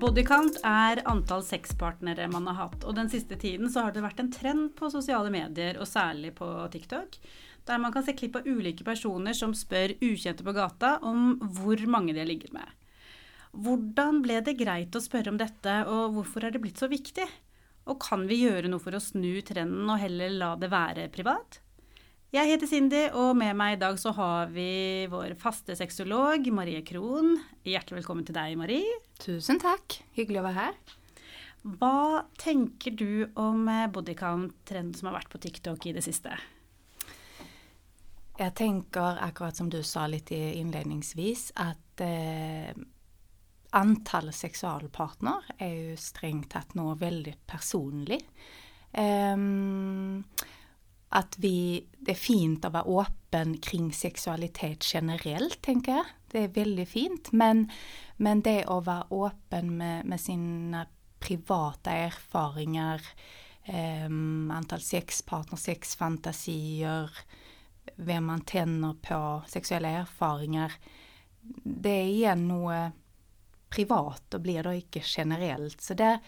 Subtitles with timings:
[0.00, 4.20] Bodycount är antall sexpartnere man har haft och den sista tiden så har det varit
[4.20, 7.20] en trend på sociala medier, och särskilt på TikTok,
[7.64, 11.86] där man kan se klipp av olika personer som spör okända på gatan om hur
[11.86, 12.70] många de har med.
[13.52, 17.28] Hur blev det grejt att fråga om detta och varför har det blivit så viktigt?
[17.84, 21.60] Och kan vi göra något för att snu trenden och hellre låta det vara privat?
[22.30, 26.78] Jeg heter Cindy, og med meg i dag så har vi vår faste sexolog Marie
[26.86, 27.32] Krohn.
[27.66, 28.92] Hjertelig velkommen til deg, Marie.
[29.18, 29.96] Tusen takk.
[30.14, 30.76] Hyggelig å være her.
[31.80, 36.36] Hva tenker du om bodycount-trenden som har vært på TikTok i det siste?
[38.38, 42.70] Jeg tenker, akkurat som du sa litt innledningsvis, at eh,
[43.74, 48.22] antall seksualpartner er jo strengt tatt noe veldig personlig.
[48.94, 50.22] Um,
[51.12, 56.04] att vi Det är fint att vara öppen kring sexualitet generellt, tänker jag.
[56.30, 57.32] Det är väldigt fint.
[57.32, 57.70] Men,
[58.16, 60.86] men det att vara öppen med, med sina
[61.18, 63.02] privata erfaringer,
[63.64, 64.04] eh,
[64.56, 67.10] antal sexpartner, sexfantasier,
[67.96, 70.72] vem man tänder på, sexuella erfaringar.
[71.64, 72.88] Det är igen något eh,
[73.68, 75.80] privat och blir då icke generellt.
[75.80, 76.18] Så det,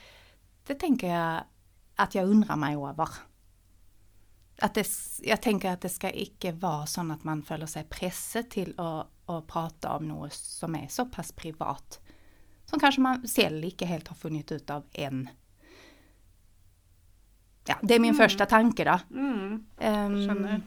[0.66, 1.44] det tänker jag
[1.96, 3.08] att jag undrar mig över
[4.60, 4.84] at det,
[5.24, 9.04] jeg tenker at det skal ikke være sånn at man føler seg presset til å,
[9.08, 11.98] å, prate om noe som er såpass privat.
[12.68, 15.24] Som kanskje man selv ikke helt har funnet ut av enn.
[17.68, 18.18] Ja, det er min mm.
[18.18, 19.00] første tanke, da.
[19.10, 19.60] Mm.
[19.78, 20.62] Um.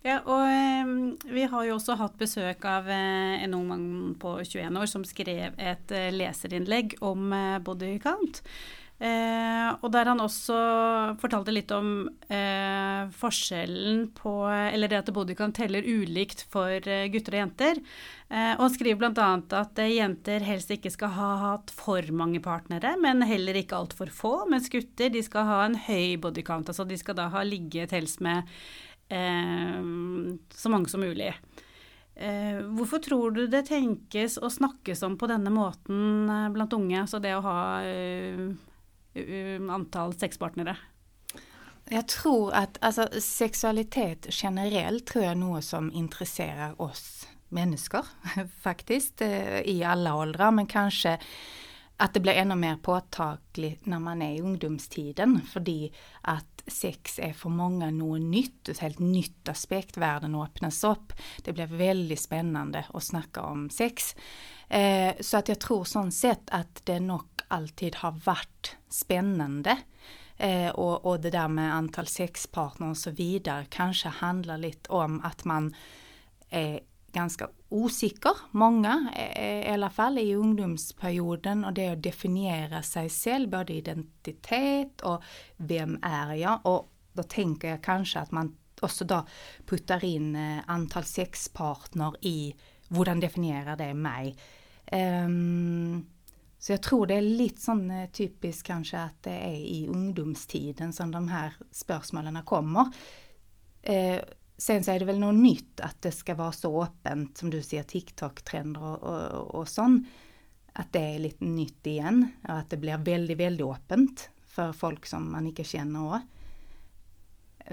[0.00, 0.92] Ja, og um,
[1.28, 3.88] vi har jo også hatt besøk av uh, en ung mann
[4.20, 8.40] på 21 år som skrev et uh, leserinnlegg om uh, body count.
[9.00, 10.56] Eh, og der han også
[11.22, 17.38] fortalte litt om eh, forskjellen på Eller det at bodycount teller ulikt for eh, gutter
[17.38, 17.80] og jenter.
[18.28, 19.30] Eh, og han skriver bl.a.
[19.62, 24.12] at eh, jenter helst ikke skal ha hatt for mange partnere, men heller ikke altfor
[24.12, 24.34] få.
[24.52, 26.68] Mens gutter de skal ha en høy bodycount.
[26.68, 28.44] Altså de skal da ha ligget helst med
[29.08, 29.80] eh,
[30.52, 31.32] så mange som mulig.
[32.20, 36.98] Eh, hvorfor tror du det tenkes og snakkes om på denne måten blant unge?
[37.00, 37.60] Altså det å ha
[39.28, 40.76] Eh, antal sexpartnere?
[41.84, 48.04] Jag tror att alltså, sexualitet generellt tror jag nog som intresserar oss människor
[48.60, 51.18] faktiskt eh, i alla åldrar Men kanske
[51.96, 55.60] att det blir ännu mer påtagligt när man är i ungdomstiden, För
[56.20, 59.96] att sex är för många något nytt, ett helt nytt aspekt.
[59.96, 61.12] världen öppnas upp,
[61.44, 64.16] Det blir väldigt spännande att snacka om sex.
[64.68, 69.78] Eh, så att jag tror sånt sett att det nog alltid har varit spännande.
[70.36, 70.70] Eh,
[71.20, 75.74] det där med antal sexpartner och så vidare kanske handlar lite om att man
[76.48, 76.78] eh,
[77.12, 83.08] ganska osäker, många eh, eh, i alla fall i ungdomsperioden, och det att definiera sig
[83.08, 85.22] själv, både identitet och
[85.56, 86.60] vem är jag?
[86.62, 89.26] Och då tänker jag kanske att man också då
[89.66, 92.54] puttar in eh, antal sexpartner i
[92.88, 94.36] hur definierar det mig?
[94.92, 96.06] Um,
[96.58, 101.10] så jag tror det är lite sån typiskt kanske att det är i ungdomstiden som
[101.10, 102.92] de här spörsmålen kommer.
[103.82, 104.20] Eh,
[104.60, 107.60] sen så er det vel noe nytt at det skal være så åpent, som du
[107.64, 110.02] sier, TikTok-trender og, og, og, sånn.
[110.78, 115.08] At det er litt nytt igjen, og at det blir veldig, veldig åpent for folk
[115.08, 116.28] som man ikke kjenner òg.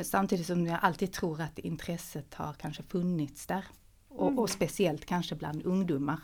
[0.05, 3.65] Samtidig som jeg alltid tror at interesset har kanskje funnits der.
[4.17, 6.21] Og, og spesielt kanskje blant ungdommer.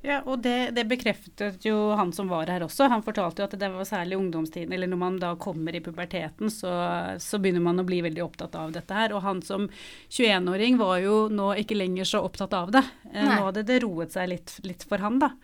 [0.00, 2.86] Ja, og det, det, bekreftet jo han som var her også.
[2.88, 6.48] Han fortalte jo at det var særlig ungdomstiden, eller når man da kommer i puberteten,
[6.52, 6.72] så,
[7.20, 9.12] så begynner man å bli veldig opptatt av dette her.
[9.12, 9.68] Og han som
[10.08, 12.84] 21-åring var jo nå ikke lenger så opptatt av det.
[13.12, 13.36] Eh, Nei.
[13.36, 15.34] Nå hadde det roet seg litt, litt for han, da.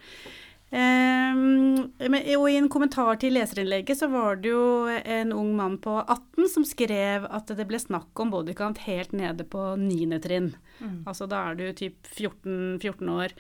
[0.66, 5.94] Um, og I en kommentar til leserinnlegget så var det jo en ung mann på
[6.00, 10.18] 18 som skrev at det ble snakk om bodycount helt nede på 9.
[10.24, 10.50] trinn.
[10.80, 11.04] Mm.
[11.06, 13.36] Altså da er du typ 14, 14 år.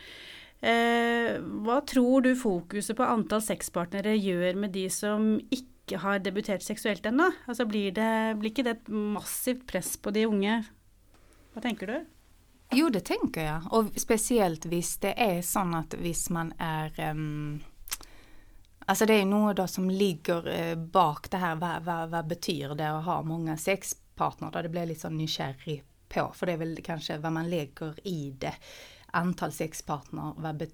[0.60, 6.62] Eh, vad tror du fokuset på antal sexpartnere gör med de som inte har debuterat
[6.62, 7.30] sexuellt ännu?
[7.44, 10.64] Alltså blir, det, blir inte det ett massivt press på de unga?
[11.52, 12.06] Vad tänker du?
[12.70, 13.62] Jo, det tänker jag.
[13.72, 17.10] Och speciellt visst det är så att visst man är...
[17.10, 17.60] um,
[18.88, 22.98] Alltså det är något som ligger uh, bak det här, vad, vad, vad betyder det
[22.98, 24.62] att ha många sexpartnere?
[24.62, 26.32] Det blir lite sånn nyfiken på.
[26.34, 28.54] För det är väl kanske vad man lägger i det
[29.16, 30.66] antal sexpartner, vad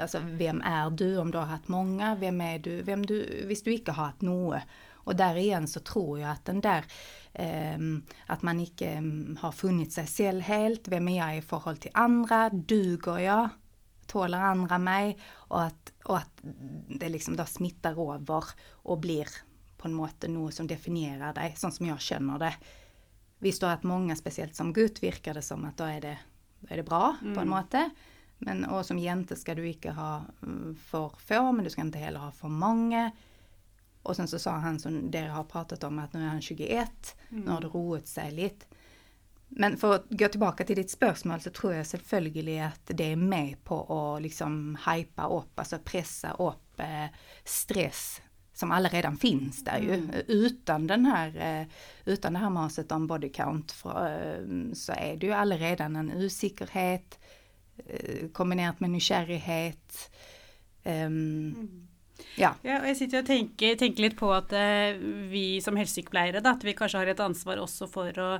[0.00, 3.64] alltså vem är du, om du har haft många, vem är du, vem du visst
[3.64, 4.62] du inte har haft något.
[4.92, 6.84] Och där igen så tror jag att den där,
[7.32, 7.78] eh,
[8.26, 10.88] att man inte ehm, har funnit sig själv helt.
[10.88, 13.48] vem är jag i förhållande till andra, Duger jag,
[14.06, 15.18] tålar andra mig?
[15.32, 16.40] Och att, och att
[16.88, 19.28] det liksom då smittar över och blir
[19.76, 22.54] på en måte något som definierar dig, sånt som jag känner det.
[23.38, 26.18] Visst då har många speciellt som gutt, virkar det som att då är det,
[26.68, 27.88] er det bra, på en måte.
[28.44, 32.02] Men, og som jente skal du ikke ha mm, for få, men du skal ikke
[32.02, 33.08] heller ha for mange.
[34.04, 37.14] Og sen så sa han som dere har pratet om, at nå er han 21,
[37.38, 38.66] nå har det roet seg litt.
[39.54, 43.20] Men for å gå tilbake til ditt spørsmål, så tror jeg selvfølgelig at det er
[43.20, 47.06] med på å liksom hype opp, altså presse opp eh,
[47.46, 48.18] stress
[48.54, 49.96] som allerede finnes der jo.
[50.28, 54.44] Uten, den her, eh, uten det her maset om body count eh,
[54.78, 57.18] så er det jo allerede en usikkerhet
[57.86, 60.06] eh, kombinert med nysgjerrighet.
[60.84, 61.88] Um,
[62.38, 62.52] ja.
[62.62, 62.78] ja.
[62.78, 65.00] og jeg sitter og tenker, tenker litt på at eh,
[65.32, 68.30] vi som helsesykepleiere, da, at vi kanskje har et ansvar også for å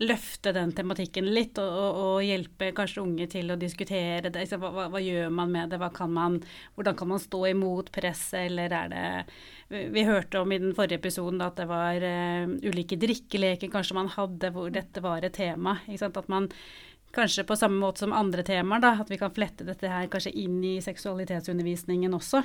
[0.00, 4.44] løfte den tematikken litt, og, og, og, hjelpe kanskje unge til å diskutere det.
[4.50, 5.80] Hva, hva, hva, gjør man med det?
[5.94, 6.38] Kan man,
[6.76, 11.00] hvordan kan man stå imot press, eller er det Vi hørte om i den forrige
[11.00, 15.36] episoden at det var eh, uh, ulike drikkeleker kanskje man hadde hvor dette var et
[15.36, 15.78] tema.
[15.88, 16.50] At man
[17.12, 20.34] kanskje på samme måte som andre temaer, da, at vi kan flette dette her kanskje
[20.44, 22.42] inn i seksualitetsundervisningen også.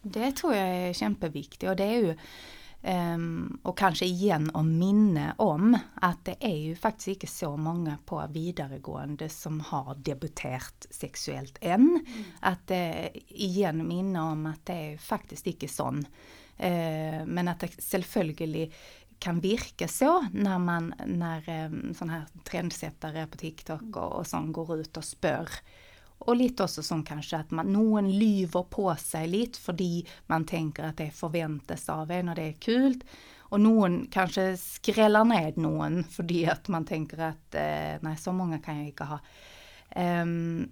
[0.00, 2.14] Det tror jeg er kjempeviktig, og det er jo
[2.80, 7.98] Um, og kanskje igjen å minne om at det er jo faktisk ikke så mange
[8.08, 11.90] på videregående som har debutert seksuelt enn.
[12.00, 12.30] Mm.
[12.48, 16.00] At uh, igjen minne om at det er faktisk ikke sånn.
[16.56, 18.70] Uh, men at det selvfølgelig
[19.20, 24.48] kan virke så når man når um, sånne her trendsettere på TikTok og, og sånn
[24.56, 25.60] går ut og spør
[26.20, 30.90] og litt også sånn kanskje at man, noen lyver på seg litt fordi man tenker
[30.90, 33.06] at det forventes av en, og det er kult.
[33.50, 38.60] Og noen kanskje skreller ned noen fordi at man tenker at eh, nei, så mange
[38.62, 39.18] kan jeg ikke ha.
[39.96, 40.68] Um,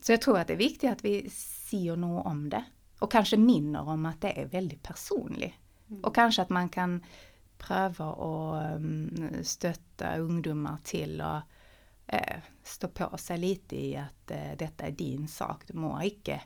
[0.00, 2.62] så jeg tror at det er viktig at vi sier noe om det.
[3.04, 5.50] Og kanskje minner om at det er veldig personlig.
[5.90, 6.00] Mm.
[6.00, 7.00] Og kanskje at man kan
[7.60, 8.32] prøve å
[8.78, 11.34] um, støtte ungdommer til å
[12.06, 15.66] eh, stå på seg litt i at eh, dette er din sak.
[15.68, 16.40] Du må ikke,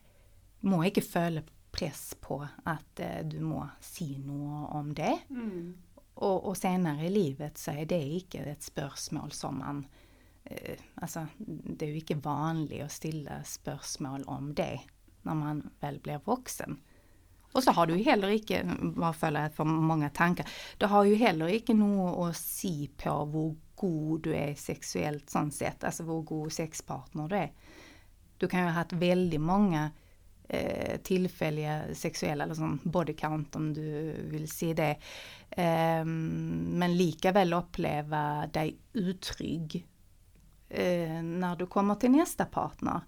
[0.66, 5.16] må ikke føle press på at eh, du må si noe om det.
[5.30, 5.72] Mm.
[6.20, 9.84] Og, og, senere i livet så er det ikke et spørsmål som man
[10.44, 14.74] eh, Altså, det er jo ikke vanlig å stille spørsmål om det
[15.24, 16.78] når man vel blir voksen.
[17.50, 18.62] Og så har du heller ikke
[18.94, 20.46] bare føler jeg for mange tanker,
[20.78, 23.14] det har jo heller ikke noe å si på
[23.80, 27.52] god du är sexuellt, sånt sett, alltså hur god sexpartner du är.
[28.38, 29.90] Du kan ju ha haft väldigt många
[30.48, 34.96] eh, tillfälliga sexuella eller sån body count om du vill se det,
[35.50, 39.86] eh, men likaväl uppleva dig utrygg
[40.68, 43.00] eh, när du kommer till nästa partner.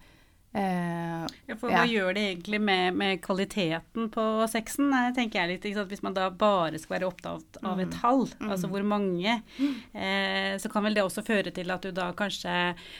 [0.52, 1.88] Uh, ja, for hva ja.
[1.88, 5.86] gjør det egentlig med, med, kvaliteten på sexen, tenker jeg litt.
[5.88, 7.94] Hvis man da bare skal være opptatt av et mm.
[7.96, 8.50] tall, mm.
[8.52, 9.78] altså hvor mange, mm.
[9.96, 12.52] uh, så kan vel det også føre til at du da kanskje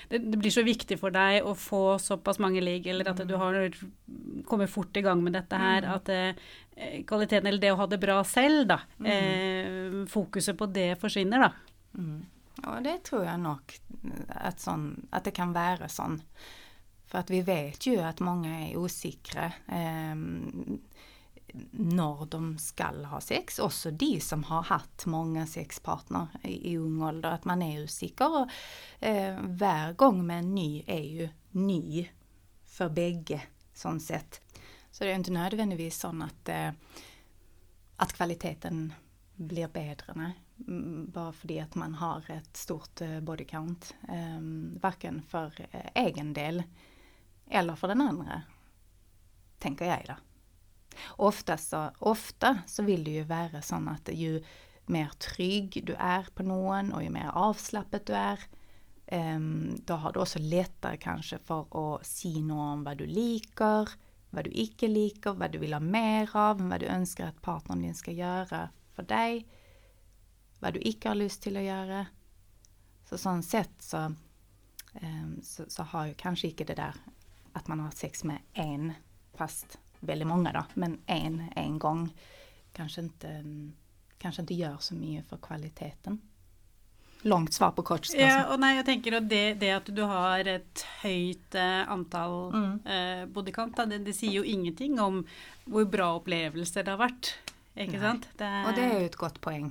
[0.08, 3.37] det, det, blir så viktig for deg å få såpass mange ligg, eller at du
[3.37, 3.60] har
[4.48, 5.93] kommet fort i gang med dette her, mm.
[5.98, 10.06] at uh, kvaliteten, eller det å ha det bra selv, da, mm.
[10.08, 11.52] fokuset på det forsvinner, da.
[12.62, 13.76] Ja, det tror jeg nok
[14.32, 16.16] at, sånn, at det kan være sånn.
[17.12, 19.52] För att vi vet ju att många är osäkra.
[19.69, 20.14] eh,
[21.70, 23.58] när de skal ha sex.
[23.58, 27.31] Också de som har haft många sexpartner i, i ung ålder.
[27.31, 28.42] Att man är osäker.
[28.42, 28.48] Och,
[29.06, 32.08] eh, hver gång med en ny är ju ny
[32.64, 33.42] För bägge.
[33.74, 34.40] sånn sätt.
[34.90, 36.70] Så det är inte nödvändigtvis så att eh,
[37.96, 38.92] att kvaliteten
[39.34, 40.32] blir bättre.
[40.69, 43.94] Mm, bara för det att man har ett stort body count.
[44.08, 46.62] Eh, ehm, verken eh, egen del
[47.52, 48.42] eller för den andra,
[49.58, 50.14] tänker jag då.
[51.08, 54.44] Ofta så, ofta så vill det ju vara så att ju
[54.86, 58.40] mer trygg du är på någon och ju mer avslappet du är,
[59.06, 63.88] ehm, då har du också lättare kanske för att se någon om du liker,
[64.30, 67.82] vad du icke liker, vad du vill ha mer av, vad du önskar att partnern
[67.82, 69.46] din ska göra för dig,
[70.58, 72.06] vad du icke har lust till att göra.
[73.08, 74.14] Så sånt sett så,
[74.94, 76.94] ehm, så, så har ju kanske icke det där
[77.52, 78.92] at man har sex med én,
[79.38, 82.06] fast veldig mange da, men én en gang,
[82.76, 83.32] kanskje ikke,
[84.22, 86.20] kanskje ikke gjør så mye for kvaliteten.
[87.22, 88.08] Langt svar på kort.
[88.18, 92.50] Ja, og nei, jeg tenker at det, det at du har et høyt eh, antall
[92.50, 92.72] mm.
[92.82, 95.20] eh, bodycount, det, det, sier jo ingenting om
[95.70, 97.04] hvor bra opplevelser det har
[98.02, 98.26] sant?
[98.40, 99.70] Det, og det er jo et godt poeng.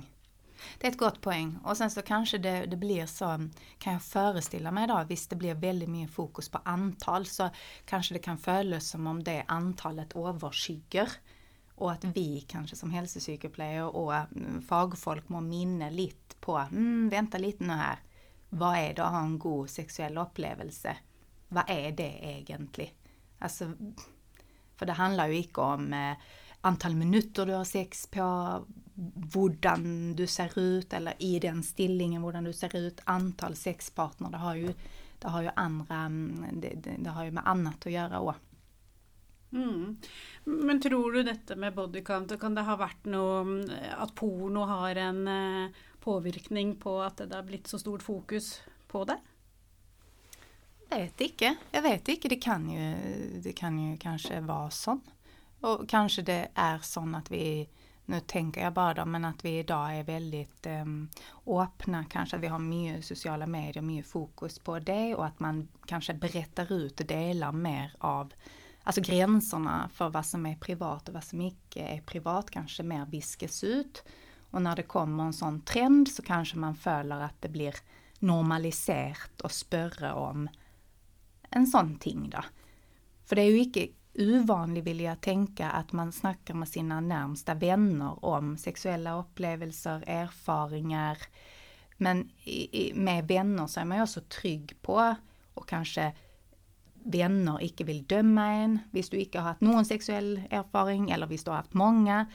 [0.78, 1.58] Det är ett gott poäng.
[1.64, 5.36] Och sen så kanske det, det blir så, kan jag föreställa mig då, visst det
[5.36, 7.50] blir väldigt mycket fokus på antal så
[7.84, 11.08] kanske det kan följas som om det antalet överskygger.
[11.74, 17.38] Och att vi kanske som hälsopsykoplejer och mm, fagfolk må minne lite på, mm, vänta
[17.38, 17.96] lite nu här,
[18.48, 20.96] vad är det att ha en god sexuell upplevelse?
[21.48, 22.94] Vad är det egentligen?
[23.38, 23.72] Alltså,
[24.76, 26.16] för det handlar ju inte om eh,
[26.62, 28.20] antal minuter du har sex på,
[29.34, 34.36] hur du ser ut eller i den stillingen hur du ser ut, antal sexpartner, det
[34.36, 34.74] har ju,
[35.18, 38.40] det har ju andra, mm, det, det, har ju med annat att göra också.
[39.52, 39.96] Mm.
[40.44, 45.28] Men tror du detta med bodycount, kan det ha varit något, att porno har en
[45.28, 49.18] eh, påvirkning på att det har blivit så stort fokus på det?
[50.88, 51.54] Jag vet inte.
[51.70, 52.28] Jag vet inte.
[52.28, 52.94] Det kan ju,
[53.40, 55.00] det kan ju kanske vara så.
[55.62, 57.68] Och kanske det är så att vi,
[58.04, 61.08] nu tänker jag bara då, men att vi idag är väldigt um,
[61.46, 65.68] öppna, kanske att vi har mycket sociala medier, mycket fokus på det och att man
[65.86, 68.32] kanske berättar ut och delar mer av
[68.84, 73.06] Alltså gränserna för vad som är privat och vad som icke är privat kanske mer
[73.06, 74.04] viskas ut.
[74.50, 77.74] Och när det kommer en sån trend så kanske man följer att det blir
[78.18, 80.48] normaliserat och spörre om
[81.50, 82.44] en sån ting då.
[83.24, 83.88] För det är ju icke
[84.18, 91.18] ovanlig vill jag tänka att man snackar med sina närmsta vänner om sexuella upplevelser, erfaringar.
[91.96, 92.30] Men
[92.94, 95.14] med vänner så är man ju också trygg på
[95.54, 96.12] och kanske
[97.04, 101.44] vänner icke vill döma en, visst du icke har haft någon sexuell erfaring eller visst
[101.44, 102.26] du har haft många.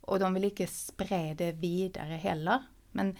[0.00, 2.62] Och de vill icke sprida det vidare heller.
[2.92, 3.16] Men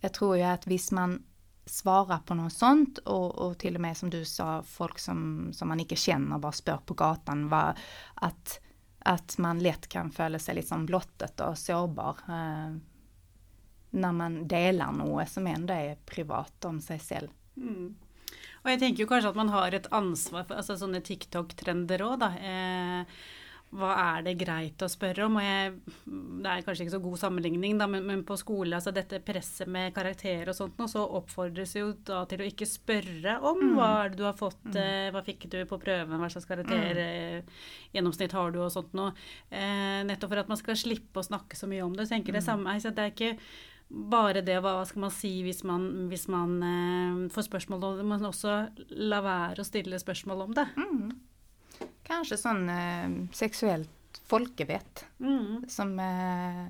[0.00, 1.22] jag tror ju att visst man
[1.68, 5.68] svara på något sånt och, och till och med som du sa, folk som, som
[5.68, 7.74] man inte känner bara spör på gatan, var,
[8.14, 8.60] att,
[8.98, 12.76] att man lätt kan följa sig liksom blottet och sårbar eh,
[13.90, 17.28] när man delar något som ändå är privat om sig själv.
[17.56, 17.94] Mm.
[18.62, 22.26] Och jag tänker ju kanske att man har ett ansvar för alltså, sådana TikTok-trender också.
[22.26, 23.02] Eh,
[23.76, 25.36] hva er det greit å spørre om?
[25.36, 25.72] Og jeg,
[26.06, 29.68] det er kanskje ikke så god sammenligning, da, men, men, på skole, altså dette presset
[29.68, 33.74] med karakterer og sånt, og så oppfordres jo da til å ikke spørre om mm.
[33.76, 34.80] hva er det du har fått, mm.
[34.80, 37.44] eh, hva fikk du på prøven, hva slags karakter, mm.
[38.00, 39.12] eh, har du og sånt noe.
[39.52, 42.08] Eh, nettopp for at man skal slippe å snakke så mye om det.
[42.08, 42.40] Så tenker mm.
[42.40, 43.34] det samme, altså, det er ikke
[43.88, 48.08] bare det, hva skal man si hvis man, hvis man eh, får spørsmål om det,
[48.14, 48.60] men også
[49.12, 50.70] la være å stille spørsmål om det.
[52.08, 52.16] Mm.
[52.16, 55.04] Kanske sån eh, sexuellt folkevett.
[55.20, 55.64] Mm.
[55.68, 56.66] Som eh,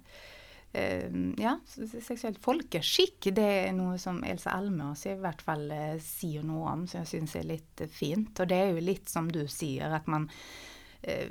[0.82, 1.60] eh, ja,
[2.02, 6.86] sexuellt folkeskick, det är något som Elsa Almås i vart fall eh, säger något om,
[6.86, 8.40] som jag syns är lite fint.
[8.40, 10.30] Och det är ju lite som du säger, att man
[11.02, 11.26] eh,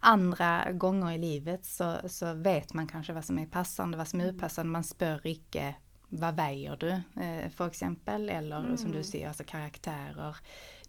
[0.00, 4.20] andra gånger i livet så, så vet man kanske vad som är passande, vad som
[4.20, 4.72] är opassande.
[4.72, 5.74] Man spör icke
[6.08, 6.90] vad väger du
[7.22, 8.76] eh, för exempel eller mm.
[8.76, 9.04] som du mm.
[9.04, 10.36] säger, alltså karaktärer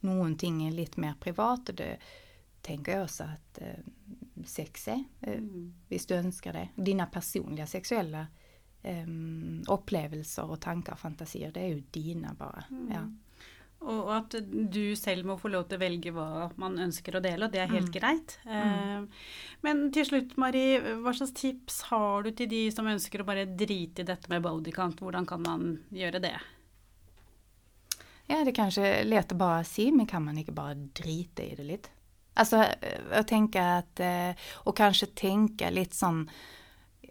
[0.04, 1.98] någonting är lite mer privat och det
[2.62, 3.84] tänker jag också att eh,
[4.46, 5.74] sex är, eh, mm.
[5.90, 6.70] visst du önskar det.
[6.76, 8.28] Dina personliga sexuella
[8.82, 9.08] eh,
[9.68, 12.64] upplevelser och tankar och fantasier, det är ju dina bara.
[12.70, 12.92] Mm.
[12.92, 13.10] Ja.
[13.84, 17.60] Och att du själv må få lov att välja vad man önskar att dela, det
[17.60, 17.92] är helt mm.
[17.92, 18.40] grejt.
[18.46, 19.12] Mm.
[19.62, 23.46] Men till slut Marie, vad slags tips har du till de som önskar att bara
[23.46, 25.02] drita i detta med bodycount?
[25.02, 26.42] Hur kan man göra det?
[28.34, 31.56] Ja, det kanske är lätt att bara se, men kan man inte bara drita i
[31.56, 31.90] det lite?
[32.34, 32.66] Alltså,
[33.12, 36.30] jag tänker att, eh, och kanske tänka lite sån...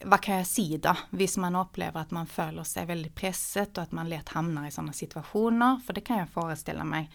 [0.05, 0.97] vad kan jag se då?
[1.11, 4.71] Visst, man upplever att man följer sig väldigt pressat och att man lätt hamnar i
[4.71, 7.11] sådana situationer, för det kan jag föreställa mig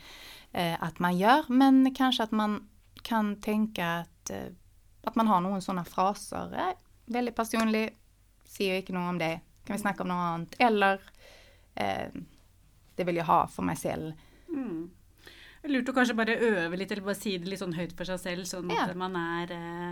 [0.52, 2.70] eh, att man gör, men kanske att man
[3.02, 4.32] kan tänka att,
[5.04, 7.98] att man har någon sådana fraser, äh, väldigt personlig,
[8.46, 11.02] ser inte något om det, kan vi snacka om något annat, eller
[11.76, 12.08] eh,
[12.98, 14.13] det vill jag ha för mig själv.
[14.50, 14.89] Mm.
[15.63, 18.18] Lurt att kanske bara öva lite eller bara säga det lite sån högt för sig
[18.18, 18.86] själv så ja.
[18.86, 19.89] att man är eh,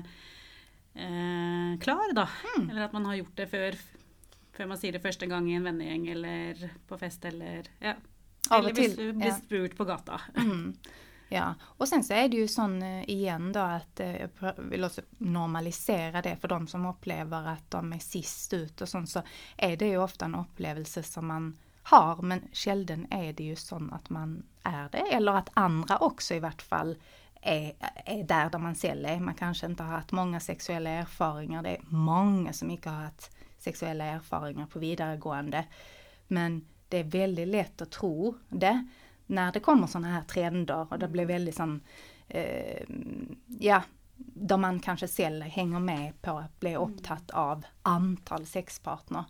[1.04, 2.28] eh, klar då.
[2.58, 2.70] Mm.
[2.70, 3.76] Eller att man har gjort det för,
[4.54, 7.94] för man säger det första gången i en vännergäng eller på fest eller ja.
[8.52, 9.36] Eller till, blir ja.
[9.36, 10.20] spurt på gatan.
[10.36, 10.76] Mm.
[11.30, 14.84] Ja, och sen så är det ju sån eh, igen då att eh, jag vill
[14.84, 19.22] också normalisera det för de som upplever att de är sist ut och sånt så
[19.58, 23.90] är det ju ofta en upplevelse som man har, men sällan är det ju så
[23.92, 26.98] att man är det, eller att andra också i vart fall
[27.42, 27.74] är,
[28.06, 29.20] är där där man själv är.
[29.20, 33.32] Man kanske inte har haft många sexuella erfarenheter, det är många som inte har haft
[33.58, 35.66] sexuella erfarenheter på vidaregående.
[36.28, 38.88] Men det är väldigt lätt att tro det
[39.26, 41.82] när det kommer sådana här trender och det blir väldigt sån,
[42.28, 42.84] eh,
[43.60, 43.84] ja,
[44.16, 49.24] där man kanske själv hänger med på att bli upptatt av antal sexpartner.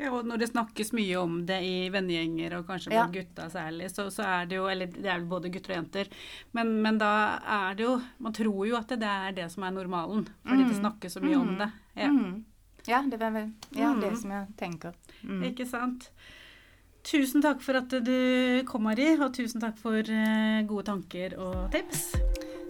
[0.00, 3.22] Ja, og når det snakkes mye om det i vennegjenger og kanskje blant ja.
[3.22, 6.12] gutta særlig, så, så, er det jo Eller det er vel både gutter og jenter,
[6.56, 9.66] men, men, da er det jo Man tror jo at det, det er det som
[9.68, 10.70] er normalen, fordi mm.
[10.70, 11.42] det snakkes så mye mm.
[11.42, 11.70] om det.
[11.94, 12.12] Ja.
[12.12, 12.44] Mm.
[12.88, 14.20] ja, det var vel ja, det mm.
[14.22, 14.96] som jeg tenker.
[15.22, 15.44] Mm.
[15.52, 16.08] Ikke sant.
[17.02, 21.66] Tusen takk for at du kom, Mari, og tusen takk for uh, gode tanker og
[21.74, 22.12] tips.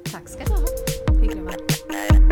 [0.09, 0.77] Takk skal du ha.
[1.21, 2.32] Hyggelig å være